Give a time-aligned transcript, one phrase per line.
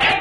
[0.00, 0.13] Hey!